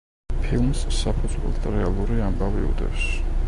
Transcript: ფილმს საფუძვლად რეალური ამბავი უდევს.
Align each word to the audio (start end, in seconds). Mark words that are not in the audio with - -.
ფილმს 0.45 0.79
საფუძვლად 1.01 1.69
რეალური 1.77 2.21
ამბავი 2.31 2.67
უდევს. 2.73 3.09